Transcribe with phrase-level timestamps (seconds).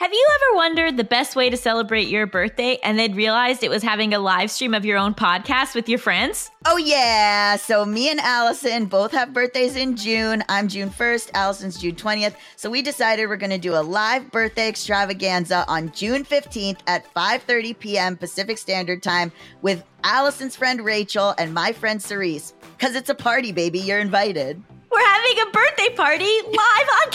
[0.00, 3.68] Have you ever wondered the best way to celebrate your birthday and then realized it
[3.68, 6.50] was having a live stream of your own podcast with your friends?
[6.64, 7.56] Oh, yeah.
[7.56, 10.42] So, me and Allison both have birthdays in June.
[10.48, 12.34] I'm June 1st, Allison's June 20th.
[12.56, 17.04] So, we decided we're going to do a live birthday extravaganza on June 15th at
[17.12, 18.16] 5:30 p.m.
[18.16, 22.54] Pacific Standard Time with Allison's friend Rachel and my friend Cerise.
[22.78, 23.80] Cuz it's a party, baby.
[23.80, 24.62] You're invited.
[24.90, 27.09] We're having a birthday party live on.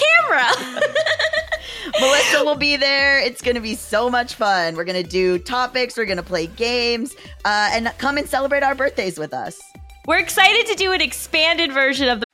[2.26, 3.20] Melissa will be there.
[3.20, 4.76] It's going to be so much fun.
[4.76, 8.64] We're going to do topics, we're going to play games, uh, and come and celebrate
[8.64, 9.62] our birthdays with us.
[10.08, 12.25] We're excited to do an expanded version of the.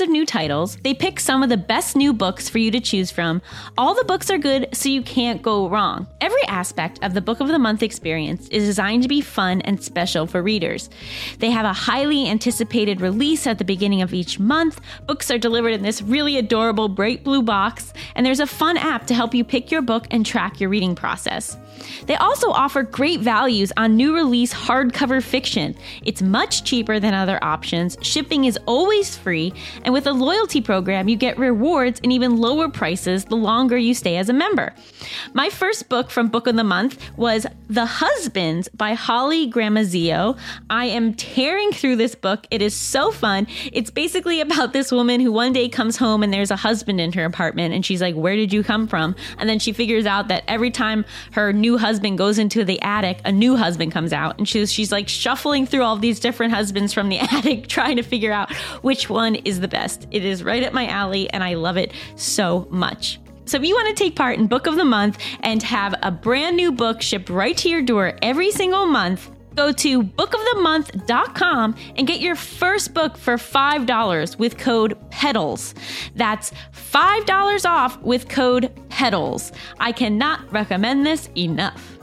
[0.00, 0.76] of new titles.
[0.82, 3.42] They pick some of the best new books for you to choose from.
[3.76, 6.06] All the books are good, so you can't go wrong.
[6.20, 9.82] Every aspect of the Book of the Month experience is designed to be fun and
[9.82, 10.88] special for readers.
[11.38, 14.80] They have a highly anticipated release at the beginning of each month.
[15.06, 19.06] Books are delivered in this really adorable bright blue box, and there's a fun app
[19.08, 21.56] to help you pick your book and track your reading process.
[22.06, 25.74] They also offer great values on new release hardcover fiction.
[26.04, 31.08] It's much cheaper than other options, shipping is always free, and with a loyalty program,
[31.08, 34.74] you get rewards and even lower prices the longer you stay as a member.
[35.34, 40.38] My first book from Book of the Month was The Husbands by Holly Gramazio.
[40.70, 42.46] I am tearing through this book.
[42.50, 43.46] It is so fun.
[43.72, 47.12] It's basically about this woman who one day comes home and there's a husband in
[47.12, 49.16] her apartment, and she's like, Where did you come from?
[49.38, 53.20] And then she figures out that every time her new husband goes into the attic,
[53.24, 56.92] a new husband comes out, and she's she's like shuffling through all these different husbands
[56.92, 60.06] from the attic, trying to figure out which one is the best.
[60.12, 63.18] It is right up my alley, and I love it so much.
[63.44, 66.12] So if you want to take part in Book of the Month and have a
[66.12, 72.06] brand new book shipped right to your door every single month, go to bookofthemonth.com and
[72.06, 75.74] get your first book for $5 with code PEDALS.
[76.14, 79.52] That's $5 off with code PEDALS.
[79.80, 81.98] I cannot recommend this enough.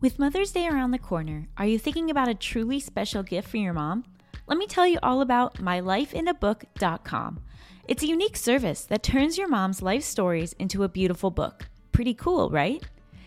[0.00, 3.58] With Mother's Day around the corner, are you thinking about a truly special gift for
[3.58, 4.04] your mom?
[4.46, 7.40] Let me tell you all about mylifeinabook.com.
[7.88, 11.68] It's a unique service that turns your mom's life stories into a beautiful book.
[11.92, 12.82] Pretty cool, right?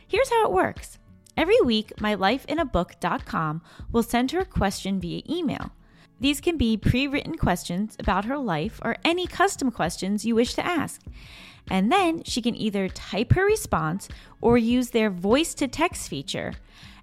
[0.07, 0.97] Here's how it works.
[1.37, 3.61] Every week, mylifeinabook.com
[3.91, 5.71] will send her a question via email.
[6.19, 10.53] These can be pre written questions about her life or any custom questions you wish
[10.53, 11.01] to ask.
[11.69, 14.07] And then she can either type her response
[14.39, 16.53] or use their voice to text feature.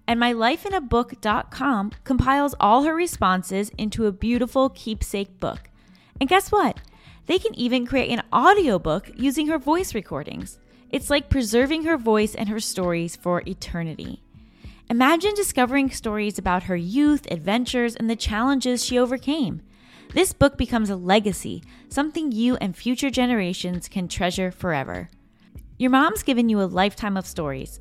[0.06, 5.70] And mylifeinabook.com compiles all her responses into a beautiful keepsake book.
[6.20, 6.80] And guess what?
[7.26, 10.58] They can even create an audiobook using her voice recordings.
[10.90, 14.22] It's like preserving her voice and her stories for eternity.
[14.90, 19.62] Imagine discovering stories about her youth, adventures, and the challenges she overcame.
[20.12, 25.08] This book becomes a legacy, something you and future generations can treasure forever.
[25.78, 27.80] Your mom's given you a lifetime of stories.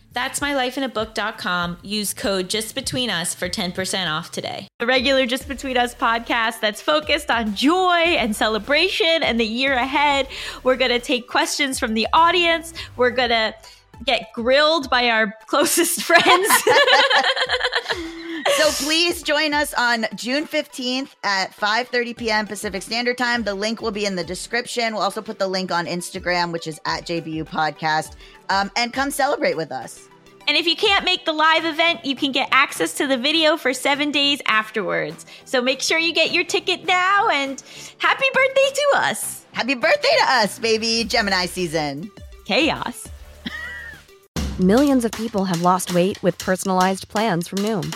[0.13, 1.77] That's mylifeinabook.com.
[1.83, 4.67] Use code JustBetweenUs for 10% off today.
[4.79, 9.73] The regular Just Between Us podcast that's focused on joy and celebration and the year
[9.73, 10.27] ahead.
[10.63, 12.73] We're going to take questions from the audience.
[12.97, 13.55] We're going to
[14.05, 16.49] get grilled by our closest friends.
[18.57, 22.47] so please join us on June 15th at 5:30 p.m.
[22.47, 23.43] Pacific Standard Time.
[23.43, 24.93] The link will be in the description.
[24.93, 28.15] We'll also put the link on Instagram, which is at JBU Podcast.
[28.49, 30.07] Um, and come celebrate with us.
[30.47, 33.57] And if you can't make the live event, you can get access to the video
[33.57, 35.25] for seven days afterwards.
[35.45, 37.63] So make sure you get your ticket now and
[37.99, 39.45] happy birthday to us.
[39.51, 41.03] Happy birthday to us, baby.
[41.03, 42.11] Gemini season.
[42.45, 43.07] Chaos.
[44.59, 47.95] Millions of people have lost weight with personalized plans from Noom,